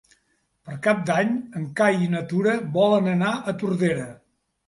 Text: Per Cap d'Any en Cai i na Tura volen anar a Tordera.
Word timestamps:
Per 0.67 0.77
Cap 0.87 1.01
d'Any 1.09 1.35
en 1.59 1.67
Cai 1.81 1.99
i 2.05 2.09
na 2.15 2.23
Tura 2.33 2.55
volen 2.77 3.11
anar 3.13 3.31
a 3.53 3.57
Tordera. 3.65 4.09